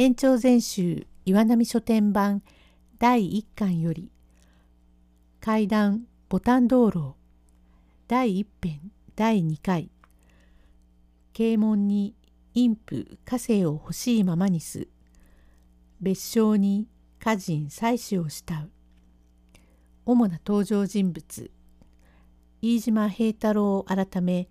[0.00, 2.40] 延長全集岩波書店版
[3.00, 4.12] 第1巻より
[5.40, 7.14] 階段ボタン道路
[8.06, 9.90] 第1編第2回
[11.32, 12.14] 啓門に
[12.54, 14.86] 陰婦家政を欲しいままにす
[16.00, 16.86] 別称に
[17.20, 18.70] 歌人妻子を慕う
[20.04, 21.50] 主な登場人物
[22.62, 24.48] 飯島平太郎改め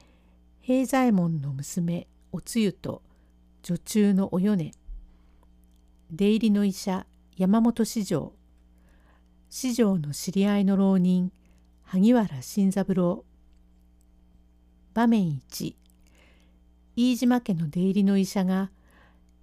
[0.59, 3.01] 平左衛門の娘おつゆと
[3.63, 4.73] 女中のお米
[6.09, 8.31] 出入りの医者山本四条
[9.49, 11.33] 四条の知り合いの浪人
[11.83, 13.25] 萩原新三郎。
[14.93, 15.75] 場面1
[16.95, 18.71] 飯島家の出入りの医者が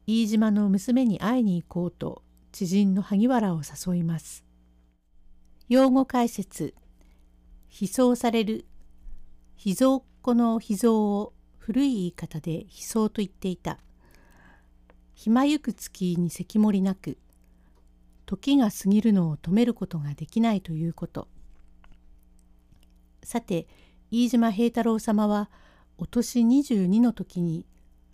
[0.07, 4.43] 飯島の娘に会いに行こうと知人の萩原を誘います。
[5.69, 6.75] 用語解説。
[7.69, 8.65] 秘蔵される。
[9.57, 13.79] 秘蔵っ子の秘蔵を古い言い方で秘蔵と言っていた。
[15.15, 17.19] 暇ゆく月に関りなく
[18.27, 21.29] 時が過ぎるのを止めることができないということ。
[23.23, 23.67] さて
[24.11, 25.51] 飯島平太郎様は
[25.99, 27.65] お年22の時に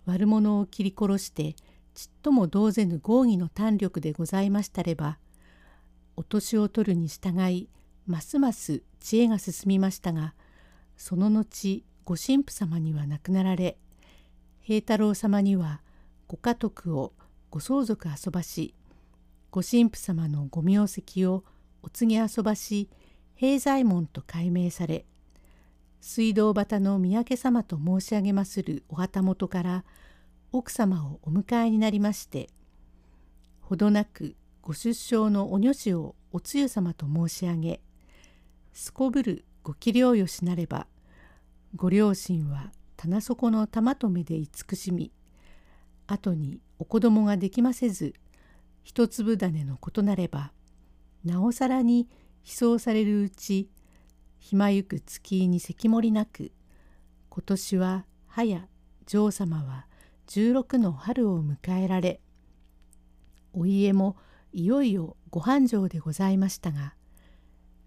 [0.05, 1.53] 悪者を切り殺して
[1.93, 5.17] ちっとも同ぜぬ合議の胆力でございましたれば
[6.15, 7.69] お年を取るに従い
[8.07, 10.33] ますます知恵が進みましたが
[10.97, 13.77] その後ご神父様には亡くなられ
[14.61, 15.81] 平太郎様には
[16.31, 17.11] ご家督を
[17.49, 18.73] ご相続遊ばし
[19.49, 21.43] ご神父様のご名跡を
[21.83, 22.89] お告げ遊ばし
[23.35, 25.03] 平左衛門と改名され
[25.99, 29.83] 水道端の三宅様と申し上げまするお旗本から
[30.53, 32.49] 奥様をお迎えになりまして
[33.59, 37.81] ほどなくご出生のお女子をおつゆ様と申し上げ
[38.71, 40.87] すこぶるご器量よしなれば
[41.75, 45.11] ご両親は棚底の玉留めで慈しみ
[46.11, 48.13] 後にお子供ができませず
[48.83, 50.51] 一粒種のことなれば
[51.23, 52.09] なおさらに
[52.43, 53.69] 悲壮されるうち
[54.39, 56.51] 暇ゆく月に関りなく
[57.29, 58.67] 今年は早
[59.05, 59.85] 女王様は
[60.27, 62.19] 16の春を迎えられ
[63.53, 64.17] お家も
[64.51, 66.95] いよいよご繁盛でございましたが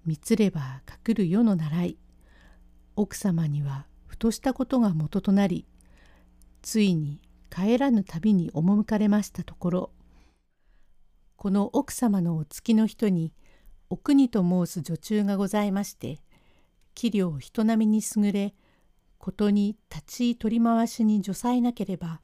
[0.06, 1.98] みつれば隠る世の習い
[2.96, 5.66] 奥様にはふとしたことがもととなり
[6.62, 7.20] ついに
[7.54, 9.90] 帰らぬ旅に赴かれましたところ
[11.36, 13.32] この奥様のお付きの人に
[13.88, 16.18] お国と申す女中がございまして
[16.96, 18.54] 器量人並みに優れ
[19.18, 22.20] ことに立ち居取り回しに助裁なければ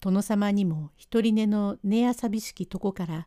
[0.00, 3.26] 殿様にも一人寝の寝遊びしきとこから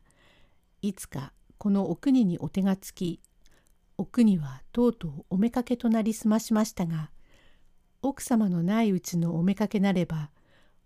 [0.82, 3.20] いつかこのお国にお手がつき
[3.98, 7.12] お国はとうとうおめかけとなりすましましたが
[8.02, 10.30] 奥様のないうちのおめかけなれば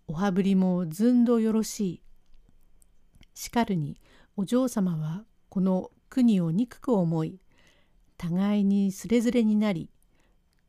[0.07, 2.03] おはぶりもずんどよろしい。
[3.33, 3.99] しかるに
[4.35, 7.39] お嬢様はこの国を憎く思い
[8.17, 9.89] 互いにすれずれになり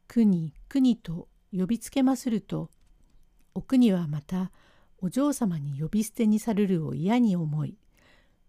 [0.08, 2.70] 国国と呼びつけますると
[3.54, 4.50] お国はまた
[4.98, 7.76] お嬢様に呼び捨てにされるを嫌に思い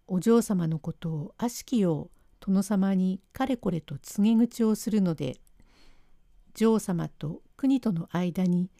[0.06, 2.10] お嬢様のことを悪しきよう
[2.40, 5.38] 殿様にかれこれと告げ口をするので
[6.54, 8.70] 女王様と国との間に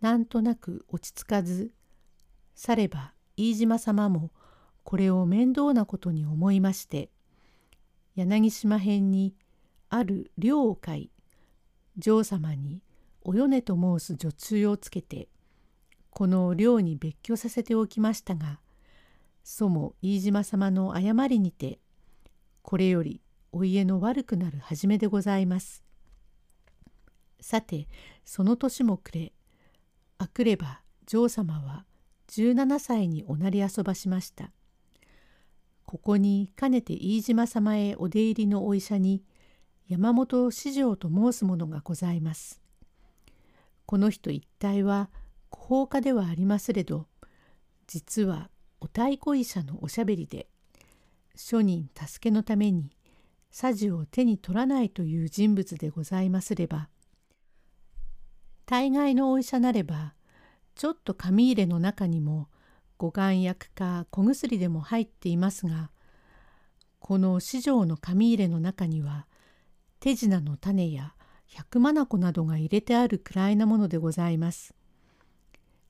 [0.00, 1.72] なんとなく落ち着かず
[2.54, 4.30] されば飯島様も
[4.82, 7.10] これを面倒なことに思いまして
[8.16, 9.34] 柳島編に
[9.88, 11.10] ある寮を買い
[11.96, 12.82] 女王様に
[13.22, 15.28] お米と申す女中をつけて
[16.10, 18.60] この寮に別居させておきましたが
[19.44, 21.78] そも飯島様の誤りにて
[22.62, 23.20] これより
[23.52, 25.82] お家の悪くなる初めでございます。
[27.40, 27.88] さて
[28.24, 29.32] その年も暮れ
[30.22, 31.86] あくれば女王様は
[32.28, 34.50] 17歳におなり遊ばしました。
[35.86, 39.24] ここにかねて飯島様へお出入りのお医者に
[39.88, 42.60] 山本四条と申す者がございます。
[43.86, 45.08] この人一体は
[45.50, 47.06] 法家ではありますれど
[47.86, 48.50] 実は
[48.80, 50.48] お太鼓医者のおしゃべりで
[51.34, 52.90] 庶人助けのために
[53.50, 56.90] さじを手に取らないという人物でございますれば
[58.70, 60.14] 大概のお医者なれば
[60.76, 62.46] ちょっと紙入れの中にも
[62.98, 65.90] 五眼薬か小薬でも入っていますが
[67.00, 69.26] この四条の紙入れの中には
[69.98, 71.14] 手品の種や
[71.48, 74.72] 百眼などが入れてあるくらいなものでございます。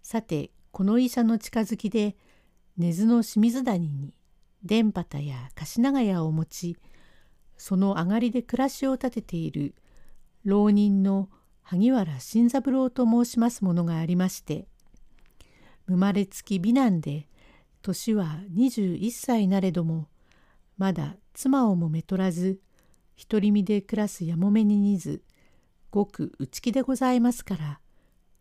[0.00, 2.16] さてこの医者の近づきで
[2.78, 4.14] 根津の清水谷に
[4.64, 6.78] 電波や貸長屋を持ち
[7.58, 9.74] その上がりで暮らしを立てている
[10.44, 11.28] 浪人の
[11.72, 14.66] 萩原新三郎と申しますものがありまして
[15.86, 17.28] 生まれつき美男で
[17.80, 20.08] 年は21歳なれども
[20.78, 22.58] まだ妻をもめとらず
[23.16, 25.22] 独り身で暮らすやもめに似ず
[25.92, 27.80] ごく内気でございますから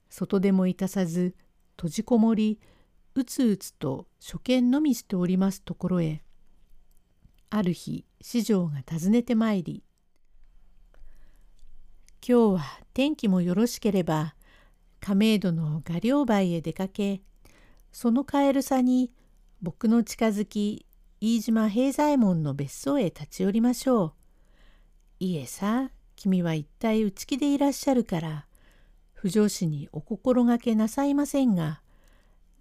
[0.10, 1.36] 外でもいたさず
[1.78, 2.60] 閉じこもり
[3.14, 6.24] うつうつと初見のみしておりますところへ
[7.52, 9.84] ある日四条が訪ねてまいり
[12.22, 14.36] 「今日は天気もよろしければ
[15.00, 17.22] 亀戸の画稜梅へ出かけ
[17.92, 19.12] その帰るさに
[19.62, 20.86] 僕の近づき
[21.22, 24.14] 飯島平左衛門の別荘へ立ち寄りましょう。
[25.22, 28.46] いえさ君は一体内気でいらっしゃるから
[29.14, 31.82] 不女子にお心がけなさいませんが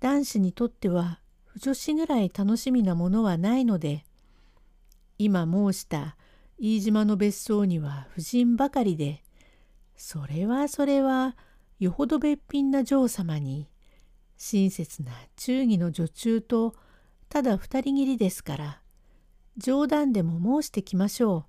[0.00, 4.04] 男子にとっては不女子ぐらい楽しみなものはないので
[5.18, 6.16] 今申した
[6.58, 9.22] 飯島の別荘には婦人ばかりで
[10.00, 11.36] それはそれは
[11.80, 13.68] よほどべっぴんな嬢様に
[14.36, 16.76] 親切な忠義の女中と
[17.28, 18.80] ただ二人きりですから
[19.56, 21.44] 冗談でも申してきましょう。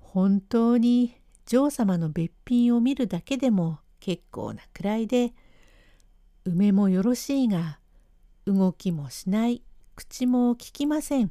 [0.00, 1.14] 本当に
[1.46, 5.32] 嬢様のべっぴんを見るだけでも結構なくらいで
[6.44, 7.78] 梅もよろしいが
[8.46, 9.62] 動きもしない
[9.94, 11.30] 口も聞きません。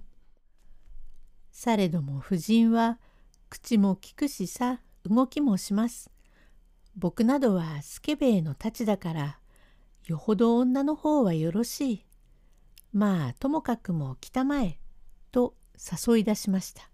[1.51, 2.97] されども夫人は
[3.49, 4.79] 口も聞くしさ
[5.09, 6.11] 動きもします。
[6.95, 9.39] 僕などはスケベイの太刀だから
[10.05, 12.05] よほど女の方はよろしい。
[12.91, 14.77] まあともかくも来たまえ
[15.31, 15.55] と
[16.07, 16.89] 誘い出しました。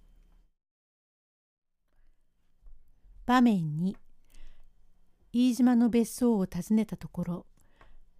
[3.25, 3.97] 場面に
[5.33, 7.45] 飯島の別荘を訪ねたところ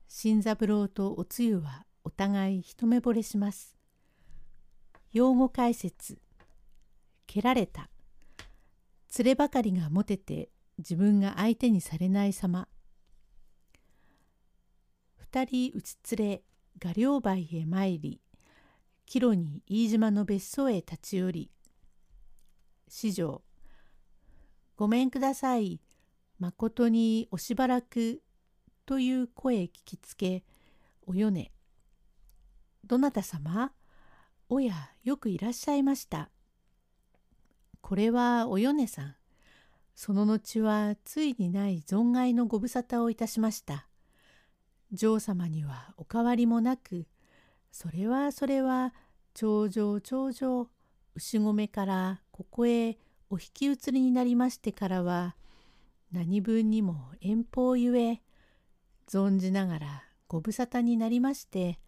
[0.07, 3.75] 新三郎とおつゆはお互い一目惚れします。
[5.13, 6.19] 用語解説
[7.25, 7.89] 蹴られた
[9.17, 12.67] 連ればかりがモテて自分が相手にされない様。
[15.15, 16.43] 二人打ち連れ
[16.79, 18.21] 画稜梅へ参り
[19.05, 21.51] 帰路に飯島の別荘へ立ち寄り。
[22.87, 23.43] 四条
[24.75, 25.81] ごめんください
[26.39, 28.21] まことにおしばらく
[28.85, 30.43] という声聞きつけ
[31.05, 31.51] およね。
[32.85, 33.73] どなた様？
[34.49, 34.73] おや
[35.03, 36.29] よくいらっしゃいました。
[37.81, 39.15] これはおよねさん
[39.97, 43.87] その後はついにない存外のご無沙汰をいたしました。
[44.91, 47.07] 女王様にはお変わりもなく、
[47.71, 48.93] それはそれは
[49.33, 50.69] 頂上頂上
[51.15, 52.99] 牛込からここへ
[53.31, 55.35] お引き移りになりましてからは
[56.11, 58.21] 何分にも遠方ゆえ
[59.09, 61.79] 存じながらご無沙汰になりまして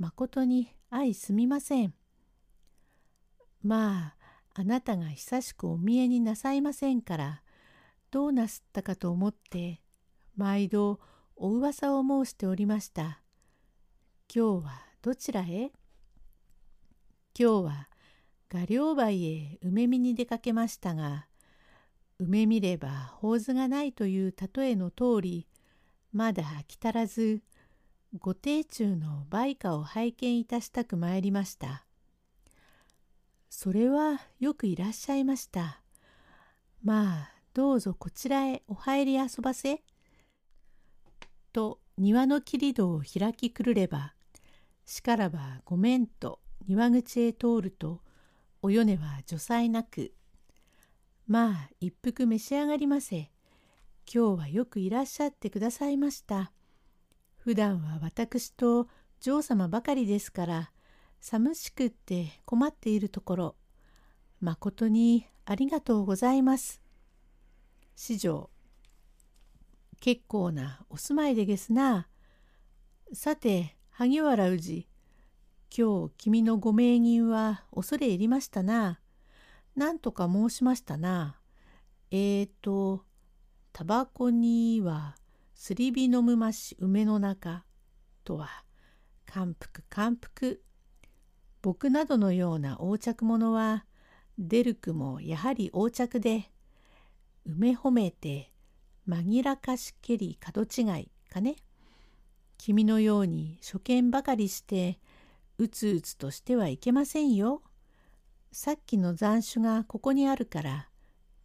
[0.00, 1.94] まことに相すみません。
[3.62, 4.21] まあ
[4.54, 7.42] あなたが久しくお見えになさいませんから
[8.10, 9.80] どうなすったかと思って
[10.36, 11.00] 毎度
[11.36, 13.20] お噂を申しておりました。
[14.34, 15.44] 今日はどちらへ？
[15.44, 15.72] 今
[17.34, 17.88] 日は
[18.50, 21.26] 画稜梅へ梅見に出かけましたが
[22.18, 25.48] 梅見れば法図がないという例えの通り
[26.12, 27.42] まだ飽き足らず
[28.18, 31.86] ご亭中の売価を拝見いたしたく参りました。
[33.62, 35.80] それはよくいらっしゃいました。
[36.82, 39.84] まあどうぞこちらへお入り遊ばせ。
[41.52, 44.14] と庭の切り戸を開きくるれば、
[44.84, 48.00] しからばごめんと庭口へ通ると、
[48.62, 50.12] およねは除災なく、
[51.28, 53.30] まあ一服召し上がりませ。
[54.12, 56.50] 今日はよくいらっしゃってくださいました。
[57.36, 58.88] 普段は私と
[59.20, 60.71] 女王様ばかりですから、
[61.22, 63.56] 寂しくって困っているところ、
[64.40, 66.82] まことにありがとうございます。
[67.94, 68.50] 四条
[70.00, 72.08] 結構なお住まいでげすな。
[73.12, 74.88] さて萩原氏
[75.70, 78.98] 今日君のご名人は恐れ入りましたな。
[79.76, 81.38] なんとか申しましたな。
[82.10, 83.04] えーと
[83.72, 85.14] タバコには
[85.54, 87.64] すり火のむまし梅の中
[88.24, 88.48] とは
[89.24, 90.60] 感服感服
[91.62, 93.84] 僕などのような横着者は
[94.38, 96.50] 出るくもやはり横着で
[97.46, 98.50] 埋め褒めて
[99.08, 101.56] 紛らかしけり角違いかね。
[102.58, 104.98] 君のように初見ばかりして
[105.58, 107.62] うつうつとしてはいけませんよ。
[108.52, 110.88] さっきの残酒がここにあるから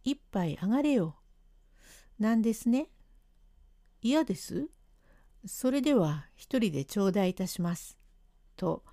[0.04, 1.16] 一杯上がれよ。
[2.18, 2.88] なんですね。
[4.02, 4.68] 嫌です。
[5.46, 7.96] それでは一人で頂戴いたします。
[8.56, 8.84] と、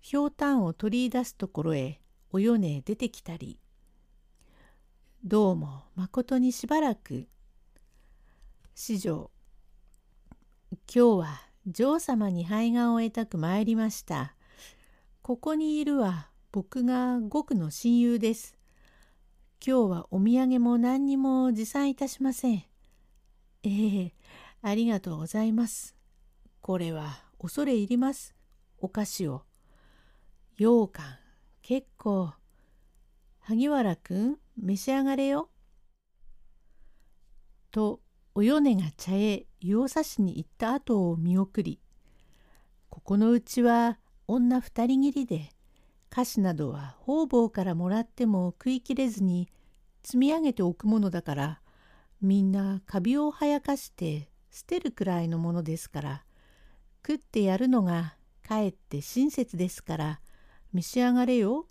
[0.00, 2.00] ひょうたんを取り出すところへ
[2.30, 3.58] およね出てきたり、
[5.24, 7.26] どうもまことにしばらく。
[8.74, 9.30] 四条
[10.70, 14.34] 今日は嬢様に肺がんを得たく参りました。
[15.22, 18.56] ここにいるは僕がごくの親友です。
[19.66, 22.64] 今日はお土産も何にも持参いたしません。
[23.64, 24.14] ええ
[24.62, 25.96] ありがとうございます。
[26.60, 28.34] これは恐れ入ります。
[28.78, 29.45] お菓子を。
[30.58, 31.04] 羊羹、
[31.60, 32.32] 結構。
[33.40, 35.50] 萩原くん、召し上がれよ。
[37.70, 38.00] と、
[38.34, 41.78] およねが茶へ湯を差しに行った後を見送り、
[42.88, 45.50] ここのうちは女二人きりで、
[46.08, 49.50] 菓子などは方々からもらっても食いきれずに
[50.04, 51.60] 積み上げておくものだから、
[52.22, 56.24] みんなカビをはやかして捨てるくらいのものですから、
[57.06, 60.20] 食ってやるのがかえって親切ですから
[60.76, 61.66] 召し上がれよ。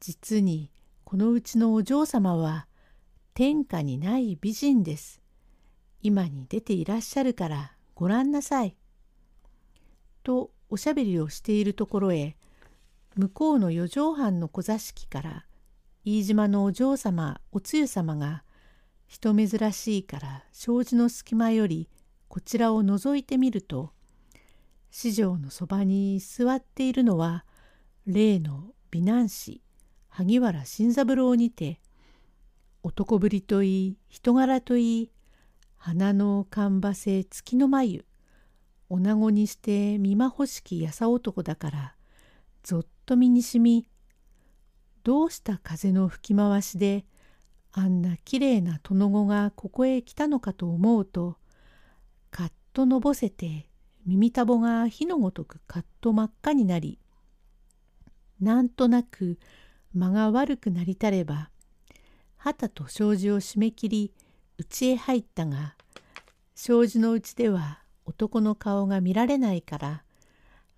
[0.00, 0.72] 実に
[1.04, 2.66] このうちのお嬢様は
[3.34, 5.20] 天下にない美人です。
[6.02, 8.74] 今に出ていらっしゃるからご覧なさい。
[10.24, 12.36] とおしゃべりをしているところへ
[13.14, 15.46] 向こうの四畳半の小座敷から
[16.04, 18.42] 飯島のお嬢様おつゆ様が
[19.06, 21.88] 人珍しいから障子の隙間より
[22.26, 23.92] こちらを覗いてみると
[24.90, 27.44] 四条のそばに座っているのは
[28.06, 29.62] 例の美男子
[30.08, 31.80] 萩原新三郎にて
[32.82, 35.10] 男ぶりといい人柄といい
[35.76, 38.04] 花のかばせ月の眉
[38.90, 41.94] 女子にして見まほしきやさ男だから
[42.62, 43.88] ぞっと身にしみ
[45.02, 47.06] どうした風の吹き回しで
[47.72, 51.38] あんなきれいな殿子がここへ来たのかと思うと
[52.30, 53.70] かっとのぼせて
[54.04, 56.98] 耳たぼが火のごとくかっと真っ赤になり
[58.40, 59.38] なんとなく
[59.94, 61.50] 間が悪くなりたれば
[62.36, 64.12] 旗と障子を締め切り
[64.58, 65.76] 家へ入ったが
[66.54, 70.04] 障子のうちでは男の顔が見られないから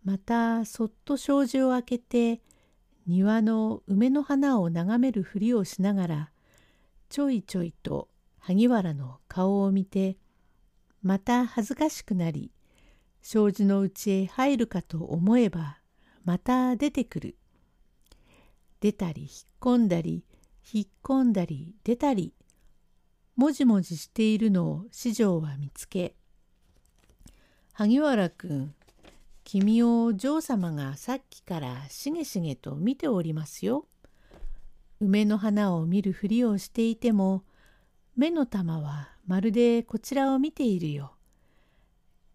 [0.04, 2.40] またそっと障子を開けて
[3.06, 6.30] 庭の梅の花を眺めるふりをしながら
[7.08, 8.08] ちょいちょいと
[8.38, 10.16] 萩原の顔を見て
[11.02, 12.52] また恥ずかしくなり
[13.22, 15.78] 障子のうちへ入るかと思えば
[16.25, 17.36] また出てくる。
[18.80, 19.30] 出たり引っ
[19.61, 20.25] 込んだり
[20.73, 22.33] 引っ込んだり出たり
[23.37, 26.14] もじもじしているのを四条は見つけ
[27.73, 28.75] 「萩原君
[29.45, 33.87] 君を嬢様がさっきからしげしげと見ておりますよ。
[34.99, 37.45] 梅の花を見るふりをしていても
[38.16, 41.12] 目の玉はまるでこちらを見ているよ。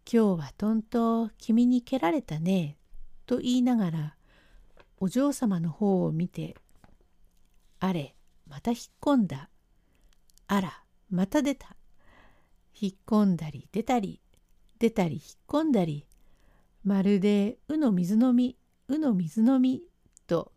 [0.09, 2.77] 今日はとんと君に蹴られたね。
[3.25, 4.15] と言いながら
[5.01, 6.55] お嬢様の方を見て
[7.81, 8.15] 「あれ
[8.47, 9.49] また引っ込んだ。
[10.45, 11.75] あらまた出た。
[12.79, 14.21] 引っ込んだり出たり
[14.77, 16.05] 出たり引っ込んだり
[16.83, 19.83] まるで「うの水飲みうの水飲み」
[20.27, 20.51] と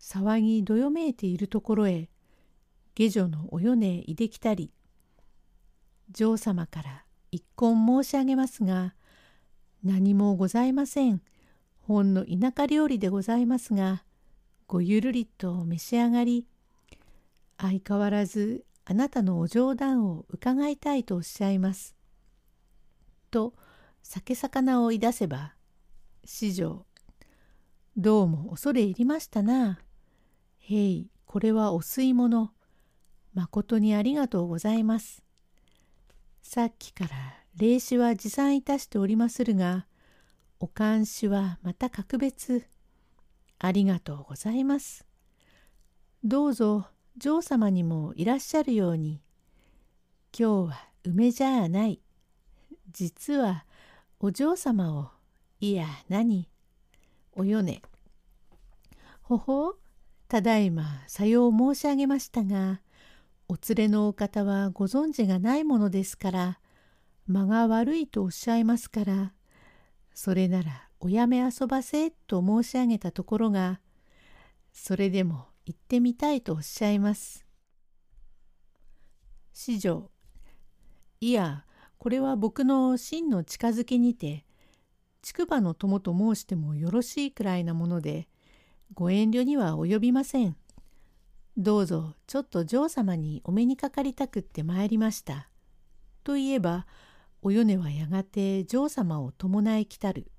[0.00, 2.10] 騒ぎどよめいているところへ
[2.94, 4.72] 下女のおよねいできたり
[6.10, 8.94] 嬢様から一献申し上げますが
[9.82, 11.22] 何もございません。
[11.86, 14.04] ほんの田舎料理でございますが
[14.66, 16.46] ごゆるりと召し上がり
[17.58, 21.94] 相変わらずあなたのお冗談を伺いたいとおっしゃいます。
[23.30, 23.54] と
[24.02, 25.54] 酒魚をいだせば
[26.24, 26.86] 四条
[27.96, 29.78] どうも恐れ入りましたな。
[30.58, 32.50] へいこれはお吸い物
[33.34, 35.22] まことにありがとうございます。
[36.42, 37.10] さっきから
[37.56, 39.86] 霊視は持参いたしておりまするが
[40.60, 42.66] お監視はまた格別。
[43.58, 45.06] ありがとうございます。
[46.22, 49.20] どうぞ嬢様にもいらっしゃるように。
[50.36, 52.00] 今日は梅じゃあない。
[52.90, 53.66] 実は
[54.20, 55.10] お嬢様を
[55.60, 56.48] いや何
[57.32, 57.82] およね。
[59.22, 59.74] ほほ
[60.28, 62.80] ただいまさよう申し上げましたが
[63.48, 66.58] お連れのお方はご存知がないものですから
[67.26, 69.33] 間が悪いとおっしゃいますから
[70.14, 73.80] それならおやめ遊ばせと申し上げたところが
[74.72, 77.44] それでも行ってみたいとおっしゃいます。
[79.52, 80.10] 四条
[81.20, 81.64] いや
[81.98, 84.44] これは僕の真の近づきにて
[85.22, 88.28] 竹馬の友と申してもよろしいくらいなもので
[88.94, 90.56] ご遠慮には及びません。
[91.56, 95.48] どうぞちょっと嬢様にお目にかかりたくって参りました。
[96.22, 96.86] といえば
[97.46, 100.32] およねはやがて嬢様を伴い来たる。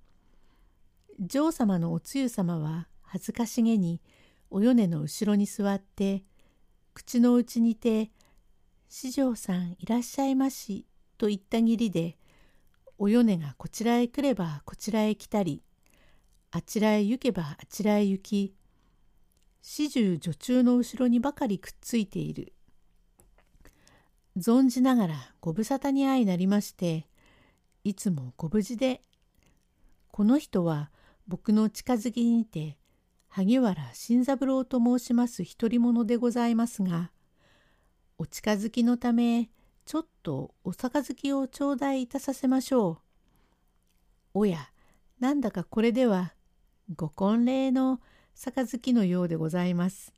[1.20, 4.02] 嬢様のおつゆ様は恥ずかしげに
[4.50, 6.24] およねの後ろに座って
[6.96, 8.10] 口の内にて
[8.90, 10.88] 「四条さんいらっしゃいまし」
[11.20, 12.18] と言ったぎりで
[12.98, 15.62] お米がこちらへ来ればこちらへ来たり
[16.50, 18.56] あちらへ行けばあちらへ行き
[19.62, 22.55] 始終女中の後ろにばかりくっついている。
[24.38, 27.08] 存じながらご無沙汰に相なりまして
[27.84, 29.02] いつもご無事で
[30.12, 30.90] この人は
[31.28, 32.78] 僕の近づきにて
[33.30, 37.12] 萩原新三郎と申します独り者でございますが
[38.18, 39.50] お近づきのため
[39.86, 43.02] ちょっとお杯を頂戴いたさせましょ
[44.34, 44.40] う。
[44.40, 44.70] おや
[45.20, 46.34] なんだかこれでは
[46.96, 48.02] ご婚礼の
[48.34, 50.14] 杯のようでございます。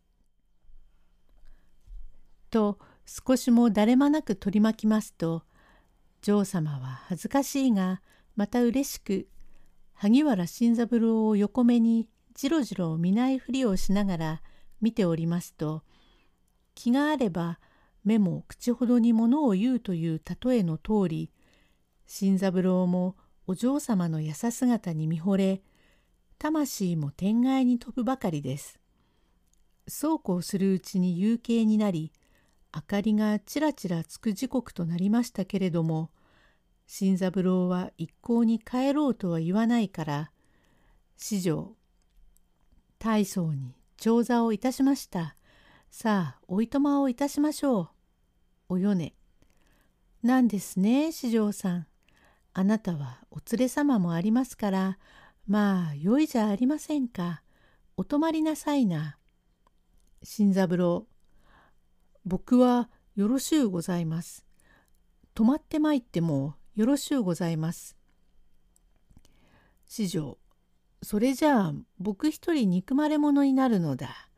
[2.50, 5.44] と少しもだれまなく取り巻きますと
[6.22, 8.02] 嬢様は恥ずかしいが
[8.36, 9.28] また嬉しく
[9.94, 14.42] 萩原新三郎を横目にじろじろ見ないふりをしながら
[14.82, 15.84] 見ておりますと
[16.76, 17.60] 気があれば
[18.04, 21.32] 目も口ほどにものを言うという例えの通り
[22.06, 23.16] 新三郎も
[23.48, 25.62] お嬢様の優姿に見惚れ
[26.38, 28.80] 魂も天外に飛ぶばかりです。
[29.88, 32.12] そうこうするうちに夕景になり
[32.76, 36.12] 明かりがちらちらつく時刻となりましたけれども
[36.86, 40.32] 新三郎は一向に帰ろうとは言わないから
[41.18, 41.74] 四条
[43.00, 45.36] 大層に長座をいたしました。
[45.90, 47.90] さあおいとまをいたしましょう。
[48.70, 49.14] およね。
[50.22, 51.88] なんですね四条さん。
[52.54, 54.98] あなたはお連れ様もありますから
[55.48, 57.42] まあよいじゃありませんか。
[57.98, 59.18] お泊まりなさいな。
[60.24, 61.08] 新三郎。
[62.28, 64.46] 僕はよろしゅうございます。
[65.34, 67.96] 泊まってまいってもよろしゅうございます。
[69.86, 70.38] 四条。
[71.02, 74.30] それじゃあ僕一人憎まれ者になるのだ。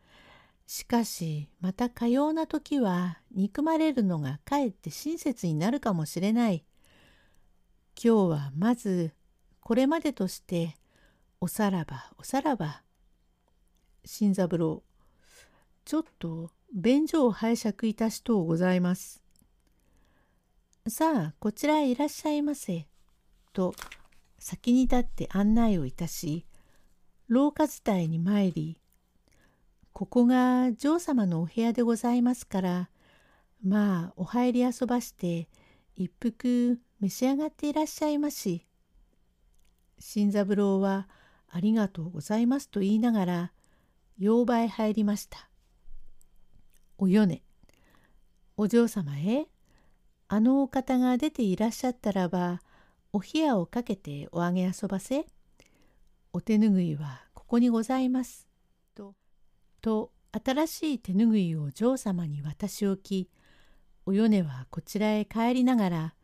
[0.68, 6.64] しかしまたかような時は憎まれるのがかえって親切になるかもしれない。
[7.96, 9.16] 今日はまず
[9.62, 10.76] これまでとして
[11.42, 12.84] おさらばおさらば。
[14.06, 14.84] 新三郎
[15.86, 19.22] ちょっと便所を拝借いたしとうございます。
[20.88, 22.88] さあこちらへいらっしゃいませ。
[23.54, 23.74] と
[24.38, 26.46] 先に立って案内をいたし
[27.28, 28.80] 廊下伝いに参り
[29.92, 32.90] ここが嬢様のお部屋でございますから
[33.64, 35.50] まあお入り遊ばして
[35.96, 38.66] 一服召し上がっていらっしゃいまし。
[40.00, 41.10] 新三郎は
[41.50, 43.52] ありがとうございますと言いながら、
[44.18, 45.49] 洋場へ入りました。
[47.02, 47.44] およね、
[48.58, 49.48] お嬢様へ、
[50.28, 52.62] あのお方が出ていらっしゃったらば、
[53.14, 55.26] お冷やをかけておあげ遊ばせ。
[56.34, 58.50] お手ぬぐいはここにございます。
[58.96, 59.16] と、
[59.82, 63.30] と、新しい手ぬぐいを嬢様に渡し置き、
[64.06, 66.16] およねはこちらへ帰りながら、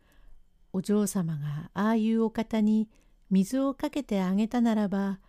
[0.73, 2.89] お嬢様がああいうお方に
[3.31, 5.21] 水をかけてあげたならば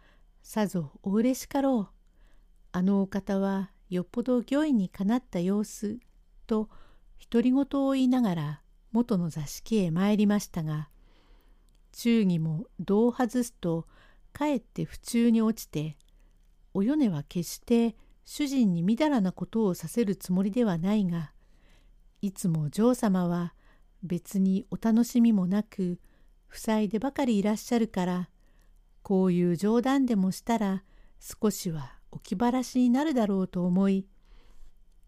[0.43, 1.95] さぞおうれしかろう。
[2.73, 5.99] あのお方はよっぽど御意にかなった様子
[6.47, 6.69] と
[7.31, 8.61] 独り言を言いながら
[8.93, 10.89] 元の座敷へ参りましたが
[11.93, 13.87] 忠義も胴を外すと
[14.33, 15.97] かえって不中に落ちて
[16.75, 21.33] お米は決して主人にみだらなことをさせるつもりではないが
[22.21, 23.55] いつも嬢様は
[24.03, 26.01] 別にお楽しみもなく
[26.51, 28.29] 塞いでばかりいらっしゃるから
[29.03, 30.83] こういう冗談でもしたら
[31.21, 34.07] 少しはお気晴らしになるだろうと思い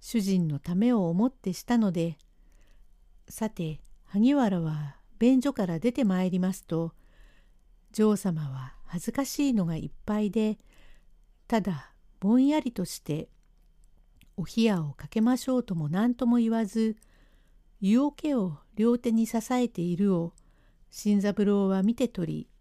[0.00, 2.18] 主人のためを思ってしたので
[3.28, 6.92] さて萩原は便所から出てまいりますと
[7.92, 10.58] 嬢様は恥ずかしいのがいっぱいで
[11.46, 13.28] ただぼんやりとして
[14.36, 16.96] お冷やをかけましょうとも何とも言わず
[17.80, 20.32] 湯桶を両手に支えているを
[20.90, 22.48] 新三郎は見て取り「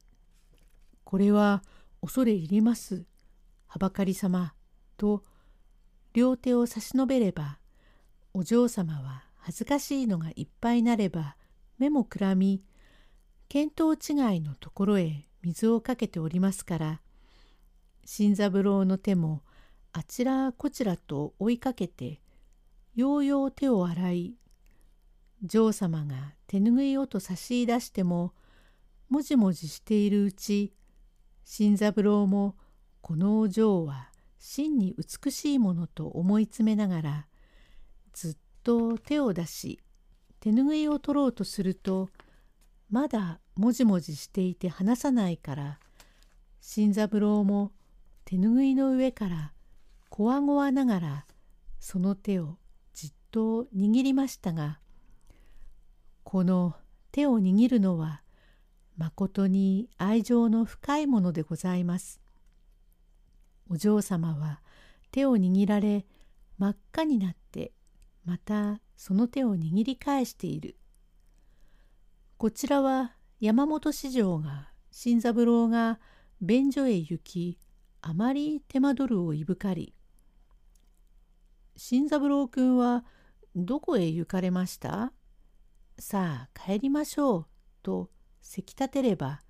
[1.04, 1.64] これは
[2.02, 3.06] 恐れ入ります。
[3.78, 4.56] はばかり様」
[4.98, 5.24] と
[6.14, 7.60] 両手を差し伸べれば
[8.34, 11.38] お嬢様は恥ずかしいのがいっぱいなれば
[11.78, 12.64] 目もくらみ
[13.50, 14.00] 見当違い
[14.42, 17.02] のところへ水をかけておりますから
[18.04, 19.44] 新三郎の手も
[19.94, 22.20] あちらこちらと追いかけて
[22.96, 24.36] ようよう手を洗い
[25.44, 28.34] 嬢様が手ぬぐいをと差し出しても
[29.08, 30.74] もじもじしているうち
[31.44, 32.56] 新三郎も
[33.02, 37.28] このお嬢は真に美しいものと思い詰めながら
[38.14, 39.80] ずっと手を出し
[40.40, 42.10] 手ぬぐいを取ろうとすると
[42.90, 45.80] まだもじもじしていて離さないから
[46.62, 47.72] 新三郎も
[48.26, 49.54] 手ぬぐいの上から
[50.10, 51.26] こわごわながら
[51.80, 52.58] その手を
[52.94, 54.80] じっと握りましたが
[56.24, 56.76] この
[57.12, 58.22] 手を握るのは
[58.98, 62.20] まことに愛情の深いものでございます。
[63.70, 64.62] お嬢様は
[65.12, 66.06] 手を握られ
[66.58, 67.72] 真っ赤になって
[68.26, 70.76] またその手を握り返している。
[72.38, 76.00] こちらは山本四条が新三郎が
[76.42, 77.58] 便所へ行き
[78.02, 79.94] あまり手間取るをいぶかり
[81.76, 83.06] 「新三郎君は
[83.56, 85.14] どこへ行かれました？
[86.00, 87.46] さあ帰りましょう」
[87.82, 89.42] とせき立てれば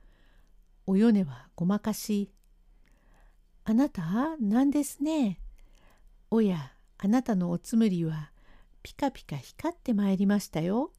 [0.86, 2.32] お米はごまかし
[3.70, 5.42] 「あなたなんですね。
[6.32, 8.32] おやあなたのおつむりは
[8.82, 10.94] ピカピカ光ってまいりましたよ。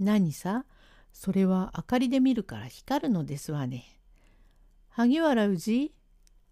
[0.00, 0.64] 何さ？
[1.12, 3.84] それは明かりで見るから光るのですわね。
[4.88, 5.94] 萩原氏？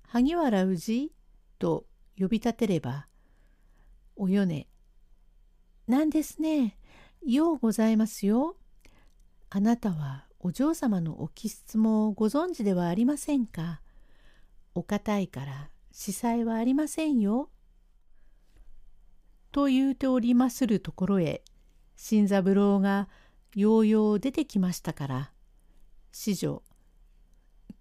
[0.06, 1.10] 萩原氏？
[1.58, 1.84] と
[2.16, 3.08] 呼び立てれば、
[4.14, 4.68] およね。
[5.88, 6.78] なんですね？
[7.26, 8.54] ようございますよ。
[9.50, 13.81] あなたはお嬢様のお気質もご存知ではありませんか？
[14.74, 17.50] お堅いから司祭はありませんよ。
[19.52, 21.42] と言うておりまするところへ、
[21.96, 23.08] 新三郎が
[23.54, 25.32] ようよう出てきましたから、
[26.10, 26.62] 四女、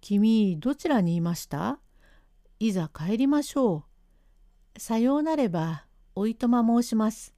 [0.02, 1.78] 君どちらにいました？
[2.60, 3.84] いざ帰りましょ
[4.76, 4.80] う。
[4.80, 7.34] さようなれば、おいとま申します。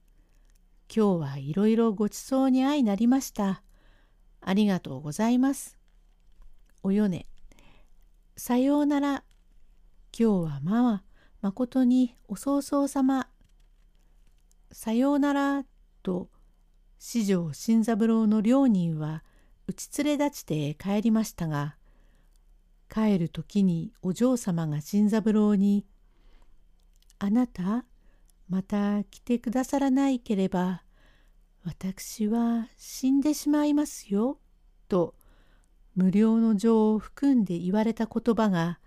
[0.93, 3.63] 今日はいろいろごちそうに相なりました。
[4.41, 5.77] ありがとうございます。
[6.83, 7.25] およね。
[8.35, 9.23] さようなら。
[10.17, 11.03] 今日はまあ、
[11.41, 13.27] まことにおそうそうさま。
[14.71, 15.65] さようなら、
[16.03, 16.29] と
[16.99, 19.23] 四条新三郎の両人は
[19.67, 21.75] 打ち連れ立ちて帰りましたが
[22.89, 25.85] 帰る時にお嬢様が新三郎に
[27.19, 27.85] 「あなた
[28.47, 30.83] また来てくださらないければ
[31.63, 34.39] 私は死んでしまいますよ」
[34.87, 35.15] と
[35.95, 38.79] 無料の情を含んで言われた言葉が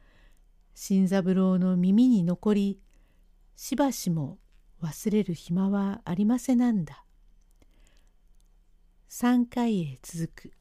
[0.81, 2.79] 新三郎の耳に残り
[3.57, 4.39] しばしも
[4.81, 7.05] 忘れる暇はありませなんだ。
[9.11, 10.53] 3回へ続く